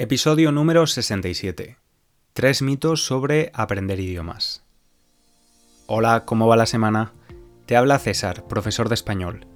Episodio 0.00 0.52
número 0.52 0.86
67. 0.86 1.76
Tres 2.32 2.62
mitos 2.62 3.04
sobre 3.04 3.50
aprender 3.52 3.98
idiomas. 3.98 4.62
Hola, 5.88 6.24
¿cómo 6.24 6.46
va 6.46 6.56
la 6.56 6.66
semana? 6.66 7.14
Te 7.66 7.76
habla 7.76 7.98
César, 7.98 8.46
profesor 8.46 8.88
de 8.88 8.94
español. 8.94 9.48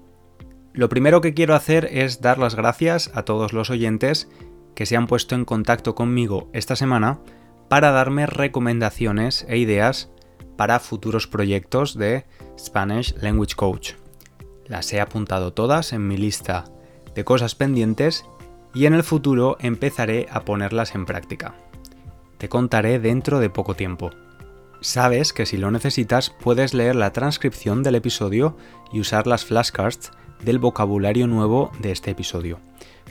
Lo 0.72 0.88
primero 0.88 1.20
que 1.20 1.32
quiero 1.32 1.54
hacer 1.54 1.88
es 1.92 2.20
dar 2.20 2.38
las 2.38 2.56
gracias 2.56 3.12
a 3.14 3.22
todos 3.22 3.52
los 3.52 3.70
oyentes 3.70 4.28
que 4.74 4.84
se 4.84 4.96
han 4.96 5.06
puesto 5.06 5.36
en 5.36 5.44
contacto 5.44 5.95
conmigo 5.95 6.50
esta 6.52 6.74
semana 6.74 7.20
para 7.68 7.93
darme 7.93 8.27
recomendaciones 8.27 9.46
e 9.48 9.59
ideas 9.59 10.11
para 10.56 10.80
futuros 10.80 11.29
proyectos 11.29 11.96
de 11.96 12.24
Spanish 12.59 13.14
Language 13.22 13.54
Coach. 13.54 13.93
Las 14.66 14.93
he 14.93 15.00
apuntado 15.00 15.52
todas 15.52 15.93
en 15.93 16.09
mi 16.09 16.16
lista 16.16 16.64
de 17.14 17.24
cosas 17.24 17.54
pendientes 17.54 18.24
y 18.75 18.86
en 18.86 18.95
el 18.95 19.02
futuro 19.02 19.57
empezaré 19.61 20.27
a 20.30 20.45
ponerlas 20.45 20.95
en 20.95 21.07
práctica. 21.07 21.54
Te 22.39 22.49
contaré 22.49 22.98
dentro 22.98 23.40
de 23.40 23.50
poco 23.50 23.75
tiempo. 23.75 24.11
Sabes 24.81 25.32
que 25.32 25.46
si 25.46 25.57
lo 25.57 25.71
necesitas 25.71 26.31
puedes 26.31 26.75
leer 26.75 26.96
la 26.96 27.12
transcripción 27.12 27.82
del 27.82 27.95
episodio 27.95 28.57
y 28.93 29.00
usar 29.00 29.26
las 29.26 29.45
flashcards 29.45 30.11
del 30.45 30.58
vocabulario 30.58 31.26
nuevo 31.26 31.71
de 31.81 31.93
este 31.93 32.11
episodio. 32.11 32.58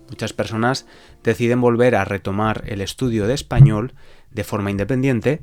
Muchas 0.10 0.34
personas 0.34 0.86
deciden 1.24 1.62
volver 1.62 1.96
a 1.96 2.06
retomar 2.06 2.64
el 2.68 2.82
estudio 2.82 3.28
de 3.28 3.34
español 3.34 3.94
de 4.32 4.44
forma 4.44 4.72
independiente 4.72 5.42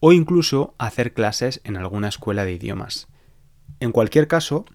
o 0.00 0.12
incluso 0.12 0.74
hacer 0.78 1.14
clases 1.14 1.60
en 1.64 1.76
alguna 1.76 2.08
escuela 2.08 2.44
de 2.44 2.52
idiomas. 2.52 3.08
En 3.80 3.92
cualquier 3.92 4.28
caso, 4.28 4.66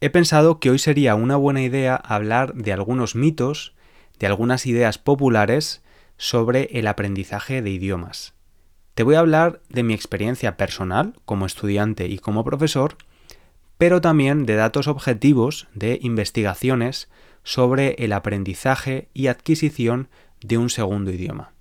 he 0.00 0.10
pensado 0.10 0.60
que 0.60 0.70
hoy 0.70 0.78
sería 0.78 1.14
una 1.14 1.36
buena 1.36 1.62
idea 1.62 1.96
hablar 1.96 2.54
de 2.54 2.72
algunos 2.72 3.14
mitos, 3.14 3.74
de 4.18 4.26
algunas 4.26 4.66
ideas 4.66 4.98
populares 4.98 5.82
sobre 6.18 6.64
el 6.78 6.86
aprendizaje 6.86 7.62
de 7.62 7.70
idiomas. 7.70 8.34
Te 8.94 9.02
voy 9.02 9.14
a 9.14 9.20
hablar 9.20 9.60
de 9.68 9.82
mi 9.82 9.94
experiencia 9.94 10.56
personal 10.56 11.14
como 11.24 11.46
estudiante 11.46 12.06
y 12.08 12.18
como 12.18 12.44
profesor 12.44 12.96
pero 13.78 14.00
también 14.00 14.46
de 14.46 14.54
datos 14.54 14.88
objetivos 14.88 15.68
de 15.74 15.98
investigaciones 16.02 17.08
sobre 17.42 17.94
el 17.98 18.12
aprendizaje 18.12 19.08
y 19.14 19.28
adquisición 19.28 20.08
de 20.40 20.58
un 20.58 20.70
segundo 20.70 21.10
idioma. 21.10 21.52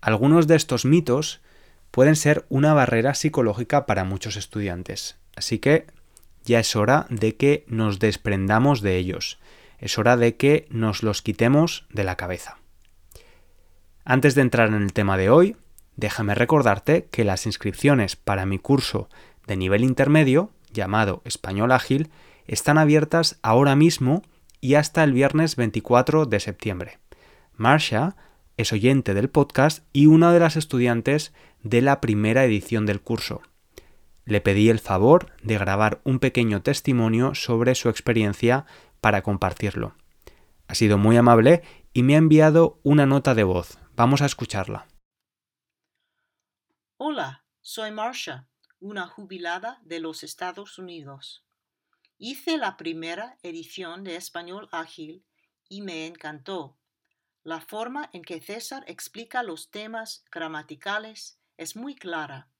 Algunos 0.00 0.46
de 0.46 0.56
estos 0.56 0.84
mitos 0.84 1.40
pueden 1.90 2.16
ser 2.16 2.44
una 2.48 2.74
barrera 2.74 3.14
psicológica 3.14 3.86
para 3.86 4.04
muchos 4.04 4.36
estudiantes, 4.36 5.16
así 5.36 5.58
que 5.58 5.86
ya 6.44 6.60
es 6.60 6.76
hora 6.76 7.06
de 7.08 7.36
que 7.36 7.64
nos 7.68 7.98
desprendamos 7.98 8.82
de 8.82 8.96
ellos, 8.96 9.38
es 9.78 9.98
hora 9.98 10.16
de 10.16 10.36
que 10.36 10.66
nos 10.70 11.02
los 11.02 11.22
quitemos 11.22 11.86
de 11.90 12.04
la 12.04 12.16
cabeza. 12.16 12.58
Antes 14.04 14.34
de 14.34 14.42
entrar 14.42 14.68
en 14.68 14.82
el 14.82 14.92
tema 14.92 15.16
de 15.16 15.30
hoy, 15.30 15.56
déjame 15.96 16.34
recordarte 16.34 17.06
que 17.10 17.24
las 17.24 17.46
inscripciones 17.46 18.16
para 18.16 18.44
mi 18.44 18.58
curso 18.58 19.08
de 19.46 19.56
nivel 19.56 19.84
intermedio 19.84 20.50
llamado 20.74 21.22
Español 21.24 21.72
Ágil 21.72 22.10
están 22.46 22.76
abiertas 22.76 23.38
ahora 23.42 23.74
mismo 23.74 24.22
y 24.60 24.74
hasta 24.74 25.02
el 25.02 25.12
viernes 25.14 25.56
24 25.56 26.26
de 26.26 26.40
septiembre. 26.40 26.98
Marsha 27.54 28.16
es 28.56 28.72
oyente 28.72 29.14
del 29.14 29.30
podcast 29.30 29.86
y 29.92 30.06
una 30.06 30.32
de 30.32 30.40
las 30.40 30.56
estudiantes 30.56 31.32
de 31.62 31.80
la 31.80 32.00
primera 32.00 32.44
edición 32.44 32.84
del 32.84 33.00
curso. 33.00 33.40
Le 34.26 34.40
pedí 34.40 34.68
el 34.68 34.78
favor 34.78 35.32
de 35.42 35.58
grabar 35.58 36.00
un 36.04 36.18
pequeño 36.18 36.62
testimonio 36.62 37.34
sobre 37.34 37.74
su 37.74 37.88
experiencia 37.88 38.66
para 39.00 39.22
compartirlo. 39.22 39.94
Ha 40.66 40.74
sido 40.74 40.98
muy 40.98 41.16
amable 41.16 41.62
y 41.92 42.02
me 42.02 42.14
ha 42.14 42.18
enviado 42.18 42.80
una 42.82 43.06
nota 43.06 43.34
de 43.34 43.44
voz. 43.44 43.78
Vamos 43.96 44.22
a 44.22 44.26
escucharla. 44.26 44.86
Hola, 46.96 47.44
soy 47.60 47.90
Marsha 47.90 48.48
una 48.84 49.06
jubilada 49.06 49.80
de 49.82 49.98
los 49.98 50.22
Estados 50.22 50.78
Unidos. 50.78 51.42
Hice 52.18 52.58
la 52.58 52.76
primera 52.76 53.38
edición 53.42 54.04
de 54.04 54.16
Español 54.16 54.68
Ágil 54.72 55.24
y 55.70 55.80
me 55.80 56.06
encantó. 56.06 56.76
La 57.44 57.62
forma 57.62 58.10
en 58.12 58.20
que 58.20 58.42
César 58.42 58.84
explica 58.86 59.42
los 59.42 59.70
temas 59.70 60.26
gramaticales 60.30 61.38
es 61.56 61.76
muy 61.76 61.94
clara. 61.94 62.50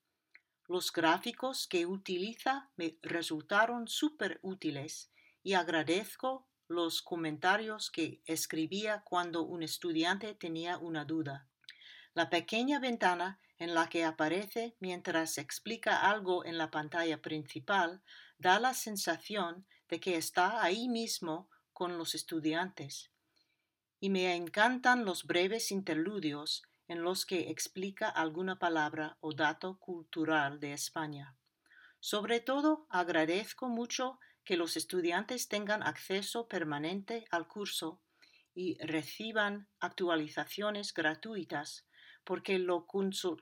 Los 0.67 0.95
gráficos 0.95 1.67
que 1.67 1.85
utiliza 1.85 2.71
me 2.77 2.97
resultaron 3.03 3.87
súper 3.87 4.41
útiles 4.41 5.13
y 5.43 5.53
agradezco 5.53 6.49
los 6.69 7.03
comentarios 7.03 7.91
que 7.91 8.23
escribía 8.25 9.03
cuando 9.05 9.43
un 9.43 9.63
estudiante 9.63 10.35
tenía 10.35 10.79
una 10.79 11.05
duda. 11.05 11.47
La 12.15 12.31
pequeña 12.31 12.79
ventana 12.79 13.41
en 13.59 13.75
la 13.75 13.89
que 13.89 14.05
aparece 14.05 14.77
mientras 14.81 15.39
explica 15.39 16.09
algo 16.11 16.45
en 16.45 16.59
la 16.59 16.71
pantalla 16.71 17.21
principal 17.23 18.03
da 18.39 18.59
la 18.59 18.75
sensación 18.75 19.67
de 19.89 20.01
que 20.01 20.17
está 20.17 20.63
ahí 20.63 20.89
mismo 20.89 21.49
con 21.73 21.99
los 21.99 22.15
estudiantes. 22.15 23.11
Y 24.01 24.11
me 24.11 24.35
encantan 24.35 25.05
los 25.05 25.25
breves 25.25 25.71
interludios 25.71 26.63
en 26.89 27.03
los 27.03 27.25
que 27.25 27.51
explica 27.51 28.09
alguna 28.09 28.59
palabra 28.59 29.17
o 29.21 29.33
dato 29.33 29.79
cultural 29.79 30.61
de 30.61 30.73
España. 30.73 31.37
Sobre 32.01 32.41
todo, 32.41 32.87
agradezco 32.91 33.69
mucho 33.69 34.19
que 34.45 34.57
los 34.57 34.77
estudiantes 34.77 35.49
tengan 35.49 35.83
acceso 35.83 36.49
permanente 36.49 37.25
al 37.31 37.49
curso 37.49 38.03
y 38.55 38.77
reciban 38.79 39.69
actualizaciones 39.81 40.93
gratuitas 40.93 41.87
porque 42.25 42.59
lo 42.59 42.87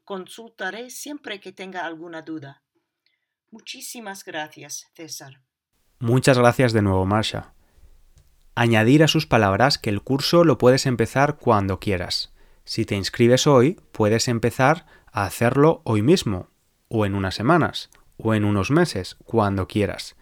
consultaré 0.04 0.90
siempre 0.90 1.40
que 1.40 1.52
tenga 1.52 1.84
alguna 1.86 2.22
duda. 2.22 2.62
Muchísimas 3.50 4.24
gracias, 4.24 4.86
César. 4.94 5.42
Muchas 5.98 6.38
gracias 6.38 6.72
de 6.72 6.82
nuevo, 6.82 7.06
Marsha. 7.06 7.54
Añadir 8.54 9.02
a 9.02 9.08
sus 9.08 9.26
palabras 9.26 9.78
que 9.78 9.90
el 9.90 10.02
curso 10.02 10.44
lo 10.44 10.58
puedes 10.58 10.86
empezar 10.86 11.38
cuando 11.38 11.78
quieras. 11.78 12.32
Si 12.64 12.84
te 12.84 12.96
inscribes 12.96 13.46
hoy, 13.46 13.80
puedes 13.92 14.28
empezar 14.28 14.86
a 15.12 15.24
hacerlo 15.24 15.80
hoy 15.84 16.02
mismo, 16.02 16.48
o 16.88 17.06
en 17.06 17.14
unas 17.14 17.34
semanas, 17.34 17.90
o 18.16 18.34
en 18.34 18.44
unos 18.44 18.70
meses, 18.70 19.16
cuando 19.24 19.68
quieras, 19.68 20.16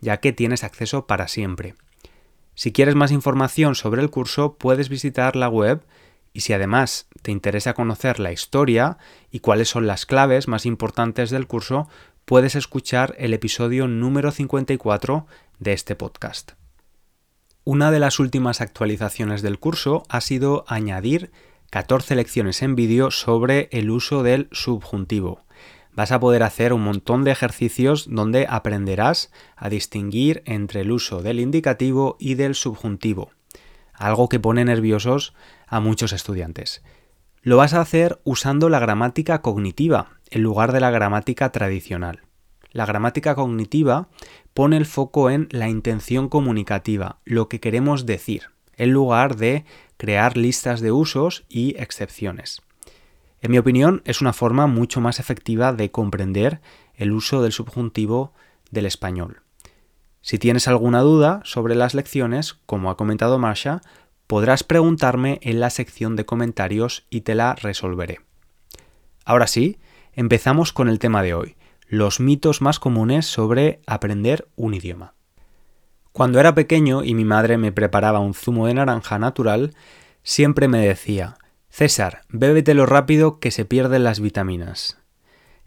ya 0.00 0.18
que 0.18 0.32
tienes 0.32 0.64
acceso 0.64 1.06
para 1.06 1.28
siempre. 1.28 1.74
Si 2.54 2.72
quieres 2.72 2.94
más 2.94 3.12
información 3.12 3.74
sobre 3.74 4.02
el 4.02 4.10
curso, 4.10 4.56
puedes 4.58 4.88
visitar 4.88 5.36
la 5.36 5.48
web 5.48 5.84
y 6.32 6.40
si 6.40 6.52
además 6.52 7.08
te 7.22 7.30
interesa 7.30 7.74
conocer 7.74 8.18
la 8.18 8.32
historia 8.32 8.98
y 9.30 9.40
cuáles 9.40 9.68
son 9.68 9.86
las 9.86 10.06
claves 10.06 10.48
más 10.48 10.66
importantes 10.66 11.30
del 11.30 11.46
curso, 11.46 11.88
puedes 12.24 12.54
escuchar 12.54 13.14
el 13.18 13.34
episodio 13.34 13.88
número 13.88 14.30
54 14.30 15.26
de 15.58 15.72
este 15.72 15.94
podcast. 15.94 16.52
Una 17.64 17.90
de 17.90 18.00
las 18.00 18.18
últimas 18.18 18.60
actualizaciones 18.60 19.42
del 19.42 19.58
curso 19.58 20.04
ha 20.08 20.20
sido 20.20 20.64
añadir 20.66 21.30
14 21.70 22.16
lecciones 22.16 22.62
en 22.62 22.74
vídeo 22.74 23.10
sobre 23.10 23.68
el 23.70 23.90
uso 23.90 24.22
del 24.22 24.48
subjuntivo. 24.50 25.44
Vas 25.92 26.10
a 26.10 26.20
poder 26.20 26.42
hacer 26.42 26.72
un 26.72 26.82
montón 26.82 27.22
de 27.22 27.30
ejercicios 27.30 28.06
donde 28.08 28.46
aprenderás 28.48 29.30
a 29.56 29.68
distinguir 29.68 30.42
entre 30.46 30.80
el 30.80 30.90
uso 30.90 31.22
del 31.22 31.38
indicativo 31.38 32.16
y 32.18 32.34
del 32.34 32.54
subjuntivo 32.54 33.30
algo 34.02 34.28
que 34.28 34.40
pone 34.40 34.64
nerviosos 34.64 35.34
a 35.72 35.80
muchos 35.80 36.12
estudiantes. 36.12 36.82
Lo 37.40 37.56
vas 37.56 37.72
a 37.72 37.80
hacer 37.80 38.20
usando 38.24 38.68
la 38.68 38.78
gramática 38.78 39.40
cognitiva 39.40 40.18
en 40.30 40.42
lugar 40.42 40.70
de 40.70 40.80
la 40.80 40.90
gramática 40.90 41.50
tradicional. 41.50 42.20
La 42.72 42.84
gramática 42.84 43.34
cognitiva 43.34 44.08
pone 44.52 44.76
el 44.76 44.84
foco 44.84 45.30
en 45.30 45.48
la 45.50 45.70
intención 45.70 46.28
comunicativa, 46.28 47.20
lo 47.24 47.48
que 47.48 47.58
queremos 47.58 48.04
decir, 48.04 48.50
en 48.76 48.92
lugar 48.92 49.36
de 49.36 49.64
crear 49.96 50.36
listas 50.36 50.82
de 50.82 50.92
usos 50.92 51.44
y 51.48 51.74
excepciones. 51.78 52.60
En 53.40 53.50
mi 53.50 53.56
opinión, 53.56 54.02
es 54.04 54.20
una 54.20 54.34
forma 54.34 54.66
mucho 54.66 55.00
más 55.00 55.20
efectiva 55.20 55.72
de 55.72 55.90
comprender 55.90 56.60
el 56.94 57.12
uso 57.12 57.42
del 57.42 57.52
subjuntivo 57.52 58.34
del 58.70 58.84
español. 58.84 59.40
Si 60.20 60.38
tienes 60.38 60.68
alguna 60.68 61.00
duda 61.00 61.40
sobre 61.44 61.74
las 61.74 61.94
lecciones, 61.94 62.54
como 62.66 62.90
ha 62.90 62.96
comentado 62.96 63.40
Marsha, 63.40 63.80
podrás 64.26 64.64
preguntarme 64.64 65.38
en 65.42 65.60
la 65.60 65.70
sección 65.70 66.16
de 66.16 66.24
comentarios 66.24 67.06
y 67.10 67.22
te 67.22 67.34
la 67.34 67.54
resolveré. 67.54 68.20
Ahora 69.24 69.46
sí, 69.46 69.78
empezamos 70.14 70.72
con 70.72 70.88
el 70.88 70.98
tema 70.98 71.22
de 71.22 71.34
hoy, 71.34 71.56
los 71.86 72.20
mitos 72.20 72.62
más 72.62 72.78
comunes 72.78 73.26
sobre 73.26 73.80
aprender 73.86 74.48
un 74.56 74.74
idioma. 74.74 75.14
Cuando 76.12 76.40
era 76.40 76.54
pequeño 76.54 77.04
y 77.04 77.14
mi 77.14 77.24
madre 77.24 77.56
me 77.56 77.72
preparaba 77.72 78.20
un 78.20 78.34
zumo 78.34 78.66
de 78.66 78.74
naranja 78.74 79.18
natural, 79.18 79.74
siempre 80.22 80.68
me 80.68 80.86
decía, 80.86 81.36
César, 81.70 82.22
bébetelo 82.28 82.84
rápido 82.84 83.40
que 83.40 83.50
se 83.50 83.64
pierden 83.64 84.04
las 84.04 84.20
vitaminas. 84.20 84.98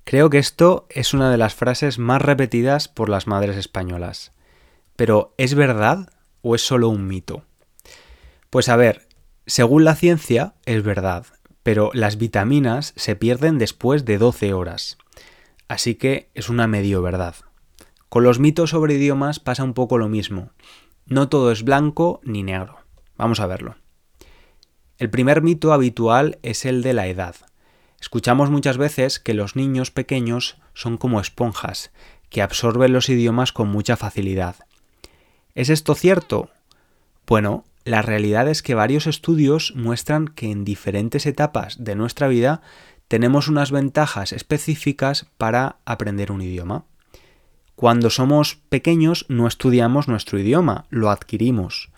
Creo 0.04 0.30
que 0.30 0.38
esto 0.38 0.86
es 0.90 1.16
una 1.16 1.32
de 1.32 1.38
las 1.38 1.56
frases 1.56 1.98
más 1.98 2.22
repetidas 2.22 2.88
por 2.88 3.10
las 3.10 3.26
madres 3.26 3.58
españolas. 3.58 4.34
Pero 4.96 5.34
¿es 5.38 5.56
verdad 5.56 6.12
o 6.44 6.54
es 6.54 6.62
solo 6.62 6.90
un 6.90 7.08
mito? 7.08 7.44
Pues 8.56 8.70
a 8.70 8.78
ver, 8.78 9.06
según 9.46 9.84
la 9.84 9.96
ciencia 9.96 10.54
es 10.66 10.82
verdad, 10.82 11.26
pero 11.62 11.92
las 11.94 12.18
vitaminas 12.18 12.94
se 12.96 13.18
pierden 13.18 13.58
después 13.58 14.06
de 14.06 14.18
12 14.18 14.54
horas. 14.54 14.98
Así 15.68 15.96
que 15.96 16.30
es 16.34 16.48
una 16.48 16.66
medio 16.66 17.02
verdad. 17.02 17.36
Con 18.08 18.24
los 18.24 18.40
mitos 18.40 18.70
sobre 18.70 18.94
idiomas 18.94 19.42
pasa 19.42 19.66
un 19.66 19.74
poco 19.74 19.98
lo 19.98 20.08
mismo. 20.08 20.52
No 21.06 21.28
todo 21.28 21.52
es 21.52 21.64
blanco 21.66 22.22
ni 22.24 22.44
negro. 22.44 22.78
Vamos 23.18 23.42
a 23.42 23.46
verlo. 23.46 23.76
El 25.00 25.10
primer 25.10 25.42
mito 25.42 25.74
habitual 25.74 26.40
es 26.42 26.64
el 26.64 26.82
de 26.82 26.94
la 26.94 27.08
edad. 27.08 27.36
Escuchamos 28.00 28.50
muchas 28.52 28.78
veces 28.78 29.20
que 29.20 29.34
los 29.34 29.58
niños 29.58 29.92
pequeños 29.92 30.56
son 30.74 30.96
como 30.96 31.20
esponjas, 31.20 31.92
que 32.30 32.42
absorben 32.42 32.94
los 32.94 33.10
idiomas 33.10 33.52
con 33.52 33.68
mucha 33.68 33.98
facilidad. 33.98 34.56
¿Es 35.56 35.70
esto 35.70 35.94
cierto? 35.94 36.52
Bueno, 37.28 37.66
la 37.86 38.02
realidad 38.02 38.50
es 38.50 38.64
que 38.64 38.74
varios 38.74 39.06
estudios 39.06 39.74
muestran 39.76 40.28
que 40.28 40.50
en 40.50 40.66
diferentes 40.66 41.28
etapas 41.28 41.84
de 41.84 41.96
nuestra 41.96 42.28
vida 42.28 42.62
tenemos 43.08 43.48
unas 43.48 43.72
ventajas 43.72 44.34
específicas 44.34 45.28
para 45.38 45.78
aprender 45.86 46.32
un 46.32 46.42
idioma. 46.42 46.86
Cuando 47.76 48.10
somos 48.10 48.56
pequeños 48.70 49.28
no 49.30 49.48
estudiamos 49.48 50.08
nuestro 50.08 50.40
idioma, 50.40 50.86
lo 50.90 51.12
adquirimos. 51.12 51.92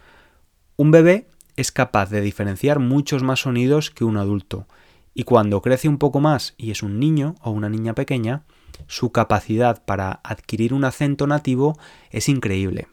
Un 0.76 0.92
bebé 0.92 1.30
es 1.56 1.72
capaz 1.72 2.10
de 2.10 2.20
diferenciar 2.20 2.80
muchos 2.80 3.24
más 3.24 3.40
sonidos 3.40 3.90
que 3.90 4.04
un 4.04 4.18
adulto, 4.18 4.68
y 5.14 5.24
cuando 5.24 5.62
crece 5.62 5.88
un 5.88 6.00
poco 6.00 6.20
más 6.20 6.54
y 6.58 6.72
es 6.72 6.84
un 6.84 7.00
niño 7.00 7.36
o 7.42 7.52
una 7.52 7.70
niña 7.70 7.96
pequeña, 7.96 8.44
su 8.88 9.14
capacidad 9.14 9.86
para 9.86 10.20
adquirir 10.24 10.74
un 10.74 10.84
acento 10.84 11.28
nativo 11.28 11.80
es 12.12 12.28
increíble. 12.28 12.88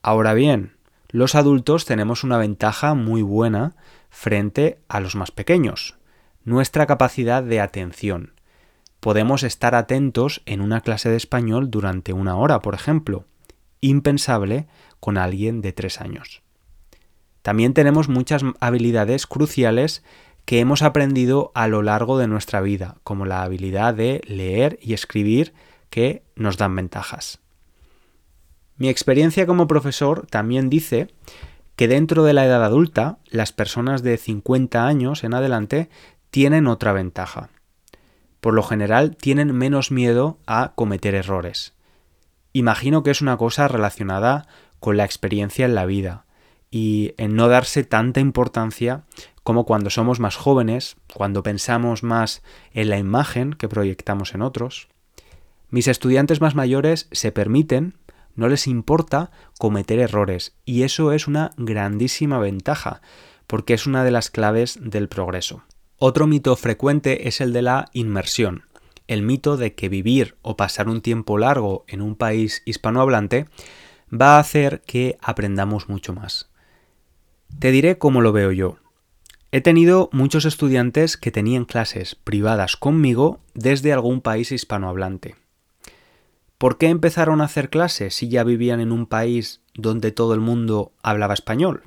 Ahora 0.00 0.32
bien, 0.32 0.77
los 1.10 1.34
adultos 1.34 1.86
tenemos 1.86 2.22
una 2.22 2.36
ventaja 2.36 2.94
muy 2.94 3.22
buena 3.22 3.76
frente 4.10 4.80
a 4.88 5.00
los 5.00 5.16
más 5.16 5.30
pequeños, 5.30 5.96
nuestra 6.44 6.86
capacidad 6.86 7.42
de 7.42 7.60
atención. 7.60 8.34
Podemos 9.00 9.42
estar 9.42 9.74
atentos 9.74 10.42
en 10.44 10.60
una 10.60 10.80
clase 10.82 11.08
de 11.08 11.16
español 11.16 11.70
durante 11.70 12.12
una 12.12 12.36
hora, 12.36 12.60
por 12.60 12.74
ejemplo, 12.74 13.24
impensable 13.80 14.66
con 15.00 15.16
alguien 15.16 15.62
de 15.62 15.72
tres 15.72 16.00
años. 16.00 16.42
También 17.42 17.72
tenemos 17.72 18.08
muchas 18.08 18.42
habilidades 18.60 19.26
cruciales 19.26 20.04
que 20.44 20.60
hemos 20.60 20.82
aprendido 20.82 21.52
a 21.54 21.68
lo 21.68 21.82
largo 21.82 22.18
de 22.18 22.26
nuestra 22.26 22.60
vida, 22.60 22.96
como 23.04 23.24
la 23.24 23.42
habilidad 23.42 23.94
de 23.94 24.20
leer 24.26 24.78
y 24.82 24.94
escribir, 24.94 25.54
que 25.88 26.22
nos 26.34 26.58
dan 26.58 26.74
ventajas. 26.74 27.40
Mi 28.78 28.88
experiencia 28.88 29.44
como 29.44 29.66
profesor 29.66 30.26
también 30.30 30.70
dice 30.70 31.08
que 31.74 31.88
dentro 31.88 32.22
de 32.22 32.32
la 32.32 32.46
edad 32.46 32.64
adulta, 32.64 33.18
las 33.28 33.52
personas 33.52 34.02
de 34.02 34.16
50 34.16 34.86
años 34.86 35.24
en 35.24 35.34
adelante 35.34 35.90
tienen 36.30 36.68
otra 36.68 36.92
ventaja. 36.92 37.50
Por 38.40 38.54
lo 38.54 38.62
general 38.62 39.16
tienen 39.16 39.52
menos 39.52 39.90
miedo 39.90 40.38
a 40.46 40.72
cometer 40.76 41.16
errores. 41.16 41.74
Imagino 42.52 43.02
que 43.02 43.10
es 43.10 43.20
una 43.20 43.36
cosa 43.36 43.66
relacionada 43.66 44.46
con 44.78 44.96
la 44.96 45.04
experiencia 45.04 45.66
en 45.66 45.74
la 45.74 45.86
vida 45.86 46.24
y 46.70 47.14
en 47.16 47.34
no 47.34 47.48
darse 47.48 47.82
tanta 47.82 48.20
importancia 48.20 49.02
como 49.42 49.64
cuando 49.64 49.90
somos 49.90 50.20
más 50.20 50.36
jóvenes, 50.36 50.96
cuando 51.14 51.42
pensamos 51.42 52.02
más 52.02 52.42
en 52.72 52.90
la 52.90 52.98
imagen 52.98 53.54
que 53.54 53.68
proyectamos 53.68 54.34
en 54.34 54.42
otros. 54.42 54.88
Mis 55.70 55.88
estudiantes 55.88 56.40
más 56.40 56.54
mayores 56.54 57.08
se 57.12 57.32
permiten 57.32 57.94
no 58.38 58.48
les 58.48 58.68
importa 58.68 59.32
cometer 59.58 59.98
errores 59.98 60.54
y 60.64 60.84
eso 60.84 61.12
es 61.12 61.26
una 61.26 61.50
grandísima 61.56 62.38
ventaja 62.38 63.02
porque 63.48 63.74
es 63.74 63.86
una 63.86 64.04
de 64.04 64.12
las 64.12 64.30
claves 64.30 64.78
del 64.80 65.08
progreso. 65.08 65.64
Otro 65.96 66.28
mito 66.28 66.54
frecuente 66.54 67.26
es 67.26 67.40
el 67.40 67.52
de 67.52 67.62
la 67.62 67.86
inmersión, 67.92 68.62
el 69.08 69.22
mito 69.22 69.56
de 69.56 69.74
que 69.74 69.88
vivir 69.88 70.36
o 70.42 70.56
pasar 70.56 70.88
un 70.88 71.00
tiempo 71.00 71.36
largo 71.36 71.84
en 71.88 72.00
un 72.00 72.14
país 72.14 72.62
hispanohablante 72.64 73.46
va 74.08 74.36
a 74.36 74.38
hacer 74.38 74.82
que 74.86 75.18
aprendamos 75.20 75.88
mucho 75.88 76.12
más. 76.14 76.48
Te 77.58 77.72
diré 77.72 77.98
cómo 77.98 78.20
lo 78.20 78.32
veo 78.32 78.52
yo. 78.52 78.76
He 79.50 79.62
tenido 79.62 80.10
muchos 80.12 80.44
estudiantes 80.44 81.16
que 81.16 81.32
tenían 81.32 81.64
clases 81.64 82.14
privadas 82.14 82.76
conmigo 82.76 83.40
desde 83.54 83.92
algún 83.92 84.20
país 84.20 84.52
hispanohablante. 84.52 85.34
¿Por 86.58 86.76
qué 86.76 86.88
empezaron 86.88 87.40
a 87.40 87.44
hacer 87.44 87.70
clases 87.70 88.16
si 88.16 88.28
ya 88.28 88.42
vivían 88.42 88.80
en 88.80 88.90
un 88.90 89.06
país 89.06 89.60
donde 89.74 90.10
todo 90.10 90.34
el 90.34 90.40
mundo 90.40 90.90
hablaba 91.04 91.32
español? 91.32 91.84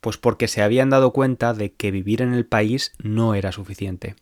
Pues 0.00 0.16
porque 0.16 0.48
se 0.48 0.62
habían 0.62 0.88
dado 0.88 1.12
cuenta 1.12 1.52
de 1.52 1.74
que 1.74 1.90
vivir 1.90 2.22
en 2.22 2.32
el 2.32 2.46
país 2.46 2.94
no 3.02 3.34
era 3.34 3.52
suficiente. 3.52 4.16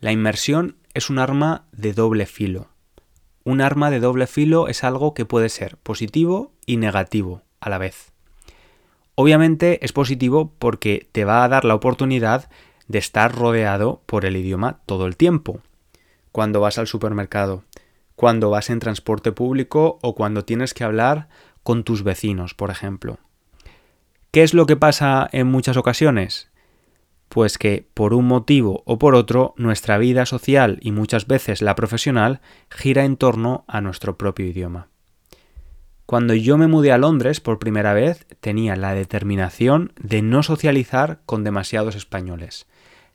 La 0.00 0.12
inmersión 0.12 0.76
es 0.94 1.10
un 1.10 1.18
arma 1.18 1.66
de 1.72 1.92
doble 1.92 2.24
filo. 2.24 2.68
Un 3.44 3.60
arma 3.60 3.90
de 3.90 4.00
doble 4.00 4.26
filo 4.26 4.66
es 4.66 4.82
algo 4.82 5.12
que 5.12 5.26
puede 5.26 5.50
ser 5.50 5.76
positivo 5.76 6.52
y 6.64 6.78
negativo 6.78 7.42
a 7.60 7.68
la 7.68 7.76
vez. 7.76 8.12
Obviamente 9.14 9.84
es 9.84 9.92
positivo 9.92 10.54
porque 10.58 11.06
te 11.12 11.26
va 11.26 11.44
a 11.44 11.48
dar 11.48 11.66
la 11.66 11.74
oportunidad 11.74 12.48
de 12.88 12.98
estar 12.98 13.34
rodeado 13.34 14.00
por 14.06 14.24
el 14.24 14.38
idioma 14.38 14.80
todo 14.86 15.06
el 15.06 15.18
tiempo. 15.18 15.60
Cuando 16.32 16.60
vas 16.60 16.78
al 16.78 16.86
supermercado, 16.86 17.64
cuando 18.20 18.50
vas 18.50 18.68
en 18.68 18.80
transporte 18.80 19.32
público 19.32 19.98
o 20.02 20.14
cuando 20.14 20.44
tienes 20.44 20.74
que 20.74 20.84
hablar 20.84 21.30
con 21.62 21.84
tus 21.84 22.02
vecinos, 22.02 22.52
por 22.52 22.68
ejemplo. 22.68 23.18
¿Qué 24.30 24.42
es 24.42 24.52
lo 24.52 24.66
que 24.66 24.76
pasa 24.76 25.26
en 25.32 25.46
muchas 25.46 25.78
ocasiones? 25.78 26.50
Pues 27.30 27.56
que 27.56 27.88
por 27.94 28.12
un 28.12 28.26
motivo 28.26 28.82
o 28.84 28.98
por 28.98 29.14
otro 29.14 29.54
nuestra 29.56 29.96
vida 29.96 30.26
social 30.26 30.78
y 30.82 30.92
muchas 30.92 31.26
veces 31.26 31.62
la 31.62 31.74
profesional 31.74 32.42
gira 32.68 33.06
en 33.06 33.16
torno 33.16 33.64
a 33.66 33.80
nuestro 33.80 34.18
propio 34.18 34.44
idioma. 34.44 34.88
Cuando 36.04 36.34
yo 36.34 36.58
me 36.58 36.66
mudé 36.66 36.92
a 36.92 36.98
Londres 36.98 37.40
por 37.40 37.58
primera 37.58 37.94
vez 37.94 38.26
tenía 38.40 38.76
la 38.76 38.92
determinación 38.92 39.94
de 39.98 40.20
no 40.20 40.42
socializar 40.42 41.22
con 41.24 41.42
demasiados 41.42 41.94
españoles, 41.94 42.66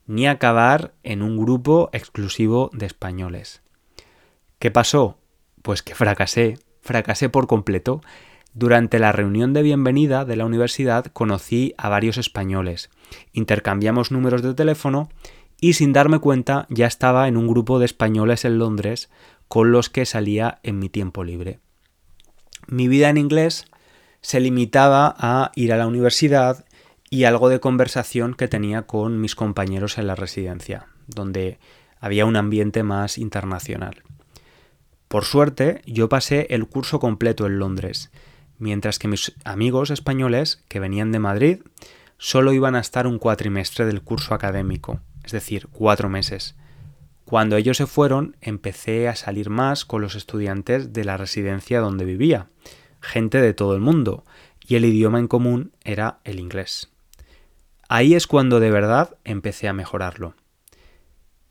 ni 0.07 0.25
acabar 0.25 0.95
en 1.03 1.21
un 1.21 1.37
grupo 1.37 1.91
exclusivo 1.93 2.71
de 2.73 2.87
españoles. 2.87 3.61
¿Qué 4.59 4.71
pasó? 4.71 5.17
Pues 5.61 5.81
que 5.81 5.95
fracasé, 5.95 6.57
fracasé 6.81 7.29
por 7.29 7.47
completo. 7.47 8.01
Durante 8.53 8.99
la 8.99 9.11
reunión 9.11 9.53
de 9.53 9.63
bienvenida 9.63 10.23
de 10.23 10.37
la 10.37 10.45
universidad 10.45 11.05
conocí 11.07 11.73
a 11.77 11.89
varios 11.89 12.17
españoles, 12.17 12.89
intercambiamos 13.33 14.11
números 14.11 14.41
de 14.41 14.53
teléfono 14.53 15.09
y 15.59 15.73
sin 15.73 15.91
darme 15.91 16.19
cuenta 16.19 16.65
ya 16.69 16.87
estaba 16.87 17.27
en 17.27 17.35
un 17.35 17.47
grupo 17.47 17.79
de 17.79 17.85
españoles 17.85 18.45
en 18.45 18.57
Londres 18.57 19.09
con 19.49 19.73
los 19.73 19.89
que 19.89 20.05
salía 20.05 20.59
en 20.63 20.79
mi 20.79 20.87
tiempo 20.87 21.25
libre. 21.25 21.59
Mi 22.67 22.87
vida 22.87 23.09
en 23.09 23.17
inglés 23.17 23.65
se 24.21 24.39
limitaba 24.39 25.15
a 25.17 25.51
ir 25.55 25.73
a 25.73 25.77
la 25.77 25.87
universidad 25.87 26.65
y 27.09 27.25
algo 27.25 27.49
de 27.49 27.59
conversación 27.59 28.33
que 28.33 28.47
tenía 28.47 28.83
con 28.83 29.19
mis 29.19 29.35
compañeros 29.35 29.97
en 29.97 30.07
la 30.07 30.15
residencia, 30.15 30.87
donde 31.07 31.59
había 31.99 32.25
un 32.25 32.35
ambiente 32.35 32.83
más 32.83 33.17
internacional. 33.17 34.01
Por 35.07 35.23
suerte, 35.25 35.81
yo 35.85 36.09
pasé 36.09 36.47
el 36.49 36.67
curso 36.67 36.99
completo 36.99 37.45
en 37.45 37.59
Londres, 37.59 38.11
mientras 38.57 38.99
que 38.99 39.07
mis 39.07 39.33
amigos 39.43 39.91
españoles 39.91 40.63
que 40.67 40.79
venían 40.79 41.11
de 41.11 41.19
Madrid 41.19 41.59
solo 42.17 42.53
iban 42.53 42.75
a 42.75 42.79
estar 42.79 43.07
un 43.07 43.19
cuatrimestre 43.19 43.85
del 43.85 44.01
curso 44.01 44.33
académico, 44.33 44.99
es 45.23 45.31
decir, 45.31 45.67
cuatro 45.71 46.09
meses. 46.09 46.55
Cuando 47.25 47.57
ellos 47.57 47.77
se 47.77 47.87
fueron, 47.87 48.37
empecé 48.41 49.07
a 49.07 49.15
salir 49.15 49.49
más 49.49 49.83
con 49.83 50.01
los 50.01 50.15
estudiantes 50.15 50.93
de 50.93 51.05
la 51.05 51.17
residencia 51.17 51.79
donde 51.79 52.05
vivía, 52.05 52.49
gente 53.01 53.41
de 53.41 53.53
todo 53.53 53.75
el 53.75 53.81
mundo, 53.81 54.23
y 54.67 54.75
el 54.75 54.85
idioma 54.85 55.19
en 55.19 55.27
común 55.27 55.71
era 55.83 56.19
el 56.23 56.39
inglés. 56.39 56.91
Ahí 57.87 58.15
es 58.15 58.27
cuando 58.27 58.59
de 58.59 58.71
verdad 58.71 59.17
empecé 59.23 59.67
a 59.67 59.73
mejorarlo. 59.73 60.35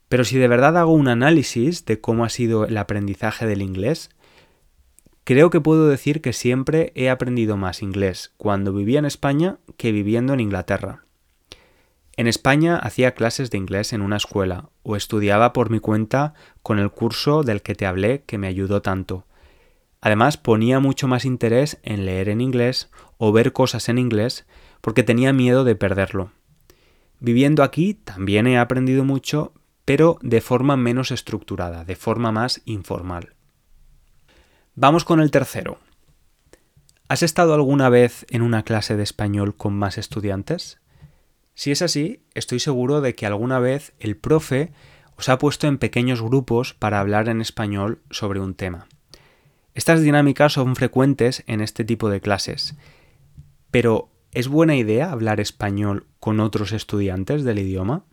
Pero 0.09 0.23
si 0.23 0.37
de 0.37 0.47
verdad 0.47 0.77
hago 0.77 0.93
un 0.93 1.07
análisis 1.07 1.85
de 1.85 1.99
cómo 1.99 2.25
ha 2.25 2.29
sido 2.29 2.65
el 2.65 2.77
aprendizaje 2.77 3.45
del 3.45 3.61
inglés, 3.61 4.09
creo 5.23 5.49
que 5.49 5.61
puedo 5.61 5.87
decir 5.87 6.21
que 6.21 6.33
siempre 6.33 6.91
he 6.95 7.09
aprendido 7.09 7.57
más 7.57 7.81
inglés 7.81 8.31
cuando 8.37 8.73
vivía 8.73 8.99
en 8.99 9.05
España 9.05 9.57
que 9.77 9.91
viviendo 9.91 10.33
en 10.33 10.39
Inglaterra. 10.39 11.05
En 12.17 12.27
España 12.27 12.77
hacía 12.77 13.13
clases 13.13 13.49
de 13.51 13.57
inglés 13.57 13.91
en 13.91 14.01
una 14.01 14.15
escuela 14.15 14.69
o 14.83 14.95
estudiaba 14.95 15.51
por 15.51 15.69
mi 15.69 15.79
cuenta 15.79 16.33
con 16.63 16.79
el 16.79 16.89
curso 16.89 17.43
del 17.43 17.61
que 17.61 17.75
te 17.75 17.85
hablé 17.85 18.23
que 18.25 18.37
me 18.37 18.47
ayudó 18.47 18.81
tanto. 18.81 19.25
Además 19.99 20.37
ponía 20.37 20.79
mucho 20.79 21.07
más 21.07 21.25
interés 21.25 21.79
en 21.83 22.05
leer 22.05 22.29
en 22.29 22.39
inglés 22.39 22.89
o 23.17 23.33
ver 23.33 23.51
cosas 23.51 23.89
en 23.89 23.97
inglés 23.97 24.45
porque 24.79 25.03
tenía 25.03 25.33
miedo 25.33 25.63
de 25.65 25.75
perderlo. 25.75 26.31
Viviendo 27.19 27.63
aquí 27.63 27.95
también 27.95 28.47
he 28.47 28.57
aprendido 28.57 29.03
mucho, 29.03 29.51
pero 29.85 30.17
de 30.21 30.41
forma 30.41 30.75
menos 30.75 31.11
estructurada, 31.11 31.85
de 31.85 31.95
forma 31.95 32.31
más 32.31 32.61
informal. 32.65 33.35
Vamos 34.75 35.05
con 35.05 35.21
el 35.21 35.31
tercero. 35.31 35.77
¿Has 37.07 37.21
estado 37.21 37.53
alguna 37.53 37.89
vez 37.89 38.25
en 38.29 38.41
una 38.41 38.63
clase 38.63 38.97
de 38.97 39.03
español 39.03 39.55
con 39.55 39.77
más 39.77 39.99
estudiantes? 39.99 40.79
Si 41.53 41.71
es 41.71 41.83
así, 41.83 42.23
estoy 42.33 42.59
seguro 42.59 42.99
de 42.99 43.15
que 43.15 43.27
alguna 43.27 43.59
vez 43.59 43.93
el 43.99 44.17
profe 44.17 44.73
os 45.15 45.29
ha 45.29 45.37
puesto 45.37 45.67
en 45.67 45.77
pequeños 45.77 46.21
grupos 46.21 46.73
para 46.73 46.99
hablar 46.99 47.29
en 47.29 47.39
español 47.39 48.01
sobre 48.09 48.39
un 48.39 48.55
tema. 48.55 48.87
Estas 49.75 50.01
dinámicas 50.01 50.53
son 50.53 50.75
frecuentes 50.75 51.43
en 51.47 51.61
este 51.61 51.85
tipo 51.85 52.09
de 52.09 52.21
clases, 52.21 52.75
pero 53.71 54.09
¿es 54.31 54.47
buena 54.47 54.75
idea 54.75 55.11
hablar 55.11 55.39
español 55.39 56.07
con 56.19 56.39
otros 56.39 56.71
estudiantes 56.71 57.43
del 57.43 57.59
idioma? 57.59 58.03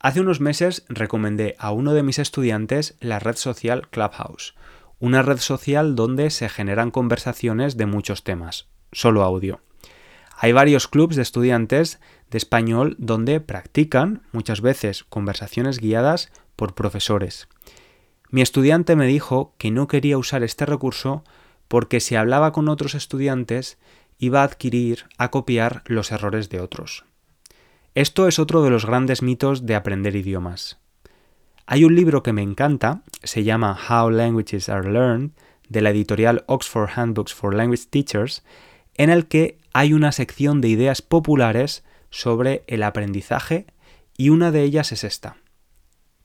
Hace 0.00 0.20
unos 0.20 0.40
meses 0.40 0.84
recomendé 0.88 1.56
a 1.58 1.72
uno 1.72 1.94
de 1.94 2.02
mis 2.02 2.18
estudiantes 2.18 2.96
la 3.00 3.18
red 3.18 3.36
social 3.36 3.88
Clubhouse, 3.88 4.54
una 4.98 5.22
red 5.22 5.38
social 5.38 5.94
donde 5.94 6.30
se 6.30 6.48
generan 6.48 6.90
conversaciones 6.90 7.76
de 7.76 7.86
muchos 7.86 8.24
temas, 8.24 8.68
solo 8.92 9.22
audio. 9.22 9.60
Hay 10.38 10.52
varios 10.52 10.86
clubs 10.86 11.16
de 11.16 11.22
estudiantes 11.22 11.98
de 12.30 12.38
español 12.38 12.94
donde 12.98 13.40
practican 13.40 14.22
muchas 14.32 14.60
veces 14.60 15.04
conversaciones 15.04 15.78
guiadas 15.78 16.30
por 16.56 16.74
profesores. 16.74 17.48
Mi 18.28 18.42
estudiante 18.42 18.96
me 18.96 19.06
dijo 19.06 19.54
que 19.56 19.70
no 19.70 19.88
quería 19.88 20.18
usar 20.18 20.42
este 20.42 20.66
recurso 20.66 21.24
porque 21.68 22.00
si 22.00 22.16
hablaba 22.16 22.52
con 22.52 22.68
otros 22.68 22.94
estudiantes 22.94 23.78
iba 24.18 24.42
a 24.42 24.44
adquirir, 24.44 25.06
a 25.16 25.30
copiar 25.30 25.82
los 25.86 26.12
errores 26.12 26.48
de 26.48 26.60
otros. 26.60 27.04
Esto 27.96 28.28
es 28.28 28.38
otro 28.38 28.62
de 28.62 28.68
los 28.68 28.84
grandes 28.84 29.22
mitos 29.22 29.64
de 29.64 29.74
aprender 29.74 30.16
idiomas. 30.16 30.78
Hay 31.64 31.82
un 31.82 31.96
libro 31.96 32.22
que 32.22 32.34
me 32.34 32.42
encanta, 32.42 33.00
se 33.22 33.42
llama 33.42 33.74
How 33.88 34.10
Languages 34.10 34.68
Are 34.68 34.92
Learned, 34.92 35.30
de 35.70 35.80
la 35.80 35.88
editorial 35.88 36.44
Oxford 36.46 36.90
Handbooks 36.94 37.32
for 37.32 37.54
Language 37.54 37.84
Teachers, 37.88 38.44
en 38.96 39.08
el 39.08 39.28
que 39.28 39.56
hay 39.72 39.94
una 39.94 40.12
sección 40.12 40.60
de 40.60 40.68
ideas 40.68 41.00
populares 41.00 41.84
sobre 42.10 42.64
el 42.66 42.82
aprendizaje 42.82 43.64
y 44.14 44.28
una 44.28 44.50
de 44.50 44.64
ellas 44.64 44.92
es 44.92 45.02
esta, 45.02 45.38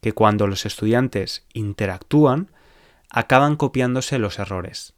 que 0.02 0.12
cuando 0.12 0.48
los 0.48 0.66
estudiantes 0.66 1.46
interactúan, 1.54 2.52
acaban 3.10 3.56
copiándose 3.56 4.20
los 4.20 4.40
errores. 4.40 4.94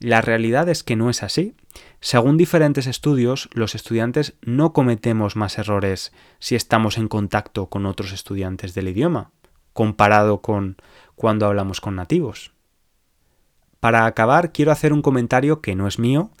La 0.00 0.20
realidad 0.20 0.68
es 0.68 0.82
que 0.82 0.96
no 0.96 1.10
es 1.10 1.22
así. 1.22 1.54
Según 2.00 2.36
diferentes 2.36 2.86
estudios, 2.86 3.48
los 3.52 3.74
estudiantes 3.74 4.34
no 4.42 4.72
cometemos 4.72 5.36
más 5.36 5.58
errores 5.58 6.12
si 6.38 6.54
estamos 6.54 6.98
en 6.98 7.08
contacto 7.08 7.66
con 7.66 7.86
otros 7.86 8.12
estudiantes 8.12 8.74
del 8.74 8.88
idioma 8.88 9.32
comparado 9.78 10.40
con 10.40 10.76
cuando 11.14 11.46
hablamos 11.46 11.80
con 11.80 11.94
nativos. 11.94 12.50
Para 13.78 14.06
acabar, 14.06 14.50
quiero 14.50 14.72
hacer 14.72 14.92
un 14.92 15.02
comentario 15.02 15.60
que 15.60 15.76
no 15.76 15.86
es 15.86 16.00
mío. 16.00 16.32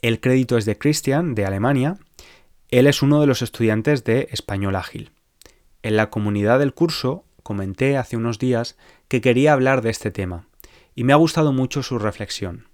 El 0.00 0.20
crédito 0.20 0.56
es 0.56 0.64
de 0.64 0.78
Christian, 0.78 1.34
de 1.34 1.44
Alemania. 1.44 1.98
Él 2.68 2.86
es 2.86 3.02
uno 3.02 3.20
de 3.20 3.26
los 3.26 3.42
estudiantes 3.42 4.04
de 4.04 4.28
Español 4.30 4.76
Ágil. 4.76 5.10
En 5.82 5.96
la 5.96 6.08
comunidad 6.08 6.60
del 6.60 6.72
curso 6.72 7.24
comenté 7.42 7.96
hace 7.96 8.16
unos 8.16 8.38
días 8.38 8.78
que 9.08 9.20
quería 9.20 9.54
hablar 9.54 9.82
de 9.82 9.90
este 9.90 10.12
tema, 10.12 10.46
y 10.94 11.02
me 11.02 11.12
ha 11.12 11.16
gustado 11.16 11.52
mucho 11.52 11.82
su 11.82 11.98
reflexión. 11.98 12.68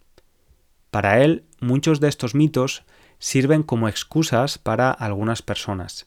Para 0.90 1.23
él, 1.23 1.44
muchos 1.61 2.00
de 2.00 2.09
estos 2.09 2.35
mitos 2.35 2.85
sirven 3.18 3.62
como 3.62 3.88
excusas 3.88 4.59
para 4.59 4.90
algunas 4.90 5.42
personas, 5.42 6.06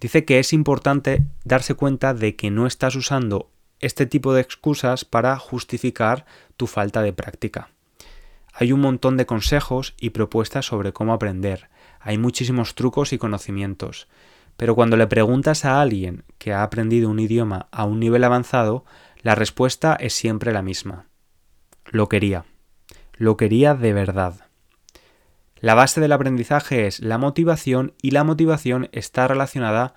dice 0.00 0.24
que 0.24 0.38
es 0.38 0.52
importante 0.52 1.24
darse 1.44 1.74
cuenta 1.74 2.14
de 2.14 2.36
que 2.36 2.50
no 2.50 2.66
estás 2.66 2.94
usando 2.94 3.50
este 3.80 4.06
tipo 4.06 4.32
de 4.32 4.40
excusas 4.40 5.04
para 5.04 5.38
justificar 5.38 6.24
tu 6.56 6.66
falta 6.66 7.02
de 7.02 7.12
práctica. 7.12 7.70
Hay 8.52 8.72
un 8.72 8.80
montón 8.80 9.16
de 9.16 9.26
consejos 9.26 9.94
y 10.00 10.10
propuestas 10.10 10.66
sobre 10.66 10.92
cómo 10.92 11.12
aprender, 11.12 11.68
hay 12.00 12.18
muchísimos 12.18 12.74
trucos 12.74 13.12
y 13.12 13.18
conocimientos, 13.18 14.08
pero 14.56 14.74
cuando 14.74 14.96
le 14.96 15.06
preguntas 15.06 15.64
a 15.64 15.80
alguien 15.80 16.24
que 16.38 16.52
ha 16.52 16.62
aprendido 16.62 17.10
un 17.10 17.18
idioma 17.18 17.68
a 17.70 17.84
un 17.84 18.00
nivel 18.00 18.24
avanzado, 18.24 18.84
la 19.20 19.34
respuesta 19.34 19.96
es 19.98 20.14
siempre 20.14 20.52
la 20.52 20.62
misma. 20.62 21.06
Lo 21.86 22.08
quería. 22.08 22.44
Lo 23.16 23.36
quería 23.36 23.74
de 23.74 23.92
verdad. 23.92 24.34
La 25.58 25.74
base 25.74 26.00
del 26.00 26.12
aprendizaje 26.12 26.86
es 26.86 27.00
la 27.00 27.18
motivación 27.18 27.94
y 28.02 28.10
la 28.10 28.24
motivación 28.24 28.88
está 28.92 29.26
relacionada 29.26 29.94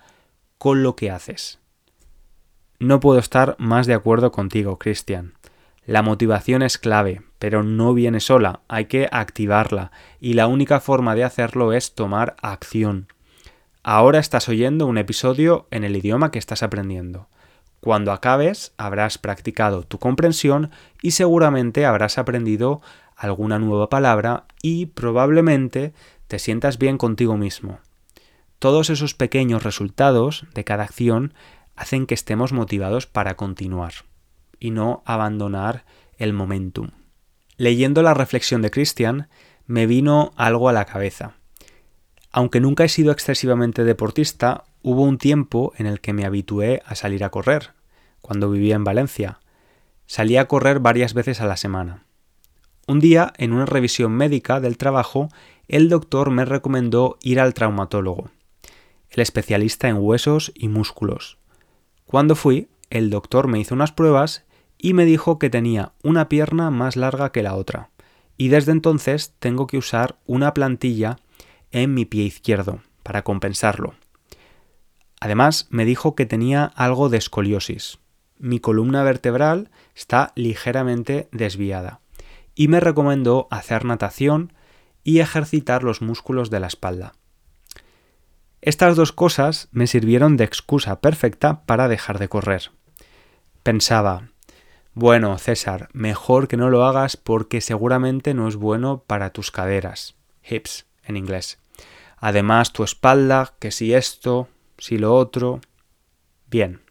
con 0.58 0.82
lo 0.82 0.96
que 0.96 1.10
haces. 1.10 1.58
No 2.78 2.98
puedo 2.98 3.18
estar 3.18 3.56
más 3.58 3.86
de 3.86 3.92
acuerdo 3.92 4.32
contigo, 4.32 4.78
Cristian. 4.78 5.34
La 5.84 6.02
motivación 6.02 6.62
es 6.62 6.78
clave, 6.78 7.22
pero 7.38 7.62
no 7.62 7.92
viene 7.92 8.20
sola, 8.20 8.60
hay 8.68 8.86
que 8.86 9.08
activarla, 9.12 9.92
y 10.18 10.32
la 10.32 10.46
única 10.46 10.80
forma 10.80 11.14
de 11.14 11.24
hacerlo 11.24 11.72
es 11.74 11.94
tomar 11.94 12.36
acción. 12.40 13.08
Ahora 13.82 14.18
estás 14.18 14.48
oyendo 14.48 14.86
un 14.86 14.98
episodio 14.98 15.66
en 15.70 15.84
el 15.84 15.96
idioma 15.96 16.30
que 16.30 16.38
estás 16.38 16.62
aprendiendo. 16.62 17.28
Cuando 17.80 18.12
acabes 18.12 18.74
habrás 18.76 19.16
practicado 19.16 19.84
tu 19.84 19.98
comprensión 19.98 20.70
y 21.00 21.12
seguramente 21.12 21.86
habrás 21.86 22.18
aprendido 22.18 22.82
alguna 23.20 23.58
nueva 23.58 23.90
palabra 23.90 24.46
y 24.62 24.86
probablemente 24.86 25.92
te 26.26 26.38
sientas 26.38 26.78
bien 26.78 26.96
contigo 26.96 27.36
mismo. 27.36 27.80
Todos 28.58 28.88
esos 28.88 29.14
pequeños 29.14 29.62
resultados 29.62 30.46
de 30.54 30.64
cada 30.64 30.84
acción 30.84 31.34
hacen 31.76 32.06
que 32.06 32.14
estemos 32.14 32.52
motivados 32.52 33.06
para 33.06 33.36
continuar 33.36 33.92
y 34.58 34.70
no 34.70 35.02
abandonar 35.04 35.84
el 36.16 36.32
momentum. 36.32 36.90
Leyendo 37.56 38.02
la 38.02 38.14
reflexión 38.14 38.62
de 38.62 38.70
Christian, 38.70 39.28
me 39.66 39.86
vino 39.86 40.32
algo 40.36 40.70
a 40.70 40.72
la 40.72 40.86
cabeza. 40.86 41.34
Aunque 42.32 42.60
nunca 42.60 42.84
he 42.84 42.88
sido 42.88 43.12
excesivamente 43.12 43.84
deportista, 43.84 44.64
hubo 44.82 45.02
un 45.02 45.18
tiempo 45.18 45.74
en 45.76 45.86
el 45.86 46.00
que 46.00 46.14
me 46.14 46.24
habitué 46.24 46.82
a 46.86 46.94
salir 46.94 47.22
a 47.22 47.30
correr, 47.30 47.72
cuando 48.22 48.50
vivía 48.50 48.76
en 48.76 48.84
Valencia. 48.84 49.40
Salía 50.06 50.42
a 50.42 50.48
correr 50.48 50.80
varias 50.80 51.12
veces 51.12 51.40
a 51.40 51.46
la 51.46 51.56
semana. 51.56 52.04
Un 52.90 52.98
día, 52.98 53.32
en 53.36 53.52
una 53.52 53.66
revisión 53.66 54.10
médica 54.10 54.58
del 54.58 54.76
trabajo, 54.76 55.28
el 55.68 55.88
doctor 55.88 56.30
me 56.30 56.44
recomendó 56.44 57.18
ir 57.22 57.38
al 57.38 57.54
traumatólogo, 57.54 58.32
el 59.10 59.22
especialista 59.22 59.88
en 59.88 59.98
huesos 59.98 60.50
y 60.56 60.66
músculos. 60.66 61.38
Cuando 62.04 62.34
fui, 62.34 62.66
el 62.90 63.08
doctor 63.08 63.46
me 63.46 63.60
hizo 63.60 63.76
unas 63.76 63.92
pruebas 63.92 64.44
y 64.76 64.92
me 64.92 65.04
dijo 65.04 65.38
que 65.38 65.50
tenía 65.50 65.92
una 66.02 66.28
pierna 66.28 66.72
más 66.72 66.96
larga 66.96 67.30
que 67.30 67.44
la 67.44 67.54
otra, 67.54 67.90
y 68.36 68.48
desde 68.48 68.72
entonces 68.72 69.34
tengo 69.38 69.68
que 69.68 69.78
usar 69.78 70.18
una 70.26 70.52
plantilla 70.52 71.20
en 71.70 71.94
mi 71.94 72.06
pie 72.06 72.24
izquierdo 72.24 72.80
para 73.04 73.22
compensarlo. 73.22 73.94
Además, 75.20 75.68
me 75.70 75.84
dijo 75.84 76.16
que 76.16 76.26
tenía 76.26 76.64
algo 76.64 77.08
de 77.08 77.18
escoliosis. 77.18 78.00
Mi 78.40 78.58
columna 78.58 79.04
vertebral 79.04 79.70
está 79.94 80.32
ligeramente 80.34 81.28
desviada 81.30 81.99
y 82.60 82.68
me 82.68 82.78
recomendó 82.78 83.48
hacer 83.50 83.86
natación 83.86 84.52
y 85.02 85.20
ejercitar 85.20 85.82
los 85.82 86.02
músculos 86.02 86.50
de 86.50 86.60
la 86.60 86.66
espalda. 86.66 87.14
Estas 88.60 88.96
dos 88.96 89.12
cosas 89.12 89.68
me 89.72 89.86
sirvieron 89.86 90.36
de 90.36 90.44
excusa 90.44 91.00
perfecta 91.00 91.64
para 91.64 91.88
dejar 91.88 92.18
de 92.18 92.28
correr. 92.28 92.70
Pensaba, 93.62 94.28
bueno, 94.92 95.38
César, 95.38 95.88
mejor 95.94 96.48
que 96.48 96.58
no 96.58 96.68
lo 96.68 96.84
hagas 96.84 97.16
porque 97.16 97.62
seguramente 97.62 98.34
no 98.34 98.46
es 98.46 98.56
bueno 98.56 99.04
para 99.06 99.30
tus 99.30 99.50
caderas, 99.50 100.16
hips 100.46 100.84
en 101.02 101.16
inglés. 101.16 101.58
Además, 102.18 102.74
tu 102.74 102.84
espalda, 102.84 103.54
que 103.58 103.70
si 103.70 103.94
esto, 103.94 104.48
si 104.76 104.98
lo 104.98 105.14
otro. 105.14 105.62
Bien. 106.50 106.82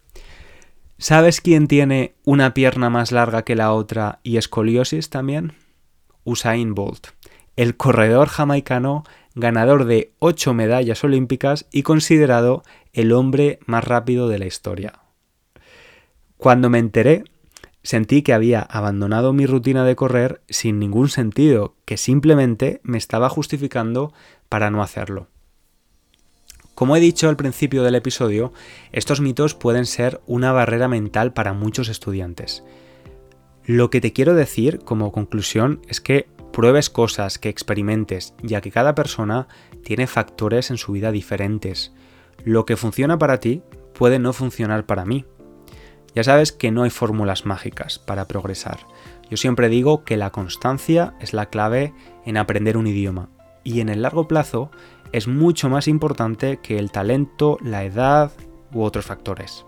¿Sabes 0.98 1.40
quién 1.40 1.68
tiene 1.68 2.16
una 2.24 2.54
pierna 2.54 2.90
más 2.90 3.12
larga 3.12 3.44
que 3.44 3.54
la 3.54 3.72
otra 3.72 4.18
y 4.24 4.36
escoliosis 4.36 5.10
también? 5.10 5.59
Usain 6.30 6.74
Bolt, 6.74 7.08
el 7.56 7.76
corredor 7.76 8.28
jamaicano 8.28 9.04
ganador 9.34 9.84
de 9.84 10.12
ocho 10.18 10.54
medallas 10.54 11.02
olímpicas 11.04 11.66
y 11.72 11.82
considerado 11.82 12.62
el 12.92 13.12
hombre 13.12 13.58
más 13.66 13.84
rápido 13.84 14.28
de 14.28 14.38
la 14.38 14.46
historia. 14.46 15.00
Cuando 16.36 16.70
me 16.70 16.78
enteré, 16.78 17.24
sentí 17.82 18.22
que 18.22 18.32
había 18.32 18.60
abandonado 18.60 19.32
mi 19.32 19.46
rutina 19.46 19.84
de 19.84 19.96
correr 19.96 20.40
sin 20.48 20.78
ningún 20.78 21.08
sentido, 21.08 21.74
que 21.84 21.96
simplemente 21.96 22.80
me 22.82 22.98
estaba 22.98 23.28
justificando 23.28 24.12
para 24.48 24.70
no 24.70 24.82
hacerlo. 24.82 25.28
Como 26.74 26.96
he 26.96 27.00
dicho 27.00 27.28
al 27.28 27.36
principio 27.36 27.82
del 27.82 27.94
episodio, 27.94 28.52
estos 28.92 29.20
mitos 29.20 29.54
pueden 29.54 29.84
ser 29.84 30.20
una 30.26 30.52
barrera 30.52 30.88
mental 30.88 31.32
para 31.32 31.52
muchos 31.52 31.88
estudiantes. 31.88 32.64
Lo 33.64 33.90
que 33.90 34.00
te 34.00 34.12
quiero 34.12 34.34
decir 34.34 34.80
como 34.80 35.12
conclusión 35.12 35.80
es 35.88 36.00
que 36.00 36.28
pruebes 36.52 36.90
cosas, 36.90 37.38
que 37.38 37.48
experimentes, 37.48 38.34
ya 38.42 38.60
que 38.60 38.70
cada 38.70 38.94
persona 38.94 39.48
tiene 39.84 40.06
factores 40.06 40.70
en 40.70 40.78
su 40.78 40.92
vida 40.92 41.12
diferentes. 41.12 41.92
Lo 42.44 42.64
que 42.64 42.76
funciona 42.76 43.18
para 43.18 43.38
ti 43.38 43.62
puede 43.94 44.18
no 44.18 44.32
funcionar 44.32 44.86
para 44.86 45.04
mí. 45.04 45.24
Ya 46.14 46.24
sabes 46.24 46.52
que 46.52 46.70
no 46.70 46.82
hay 46.82 46.90
fórmulas 46.90 47.46
mágicas 47.46 47.98
para 47.98 48.26
progresar. 48.26 48.80
Yo 49.30 49.36
siempre 49.36 49.68
digo 49.68 50.04
que 50.04 50.16
la 50.16 50.30
constancia 50.30 51.14
es 51.20 51.32
la 51.32 51.46
clave 51.46 51.94
en 52.24 52.36
aprender 52.36 52.76
un 52.76 52.88
idioma 52.88 53.28
y 53.62 53.80
en 53.80 53.88
el 53.88 54.02
largo 54.02 54.26
plazo 54.26 54.70
es 55.12 55.28
mucho 55.28 55.68
más 55.68 55.86
importante 55.86 56.58
que 56.62 56.78
el 56.78 56.90
talento, 56.90 57.58
la 57.62 57.84
edad 57.84 58.32
u 58.72 58.82
otros 58.82 59.06
factores. 59.06 59.64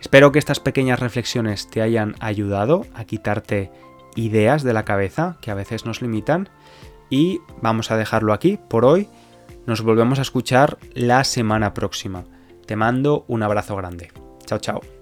Espero 0.00 0.32
que 0.32 0.38
estas 0.38 0.60
pequeñas 0.60 1.00
reflexiones 1.00 1.68
te 1.68 1.82
hayan 1.82 2.14
ayudado 2.20 2.86
a 2.94 3.04
quitarte 3.04 3.70
ideas 4.16 4.62
de 4.62 4.72
la 4.72 4.84
cabeza 4.84 5.36
que 5.40 5.50
a 5.50 5.54
veces 5.54 5.84
nos 5.84 6.02
limitan 6.02 6.48
y 7.10 7.40
vamos 7.60 7.90
a 7.90 7.96
dejarlo 7.96 8.32
aquí 8.32 8.58
por 8.68 8.84
hoy. 8.84 9.08
Nos 9.66 9.82
volvemos 9.82 10.18
a 10.18 10.22
escuchar 10.22 10.78
la 10.94 11.24
semana 11.24 11.74
próxima. 11.74 12.24
Te 12.66 12.76
mando 12.76 13.24
un 13.28 13.42
abrazo 13.42 13.76
grande. 13.76 14.10
Chao, 14.46 14.58
chao. 14.58 14.99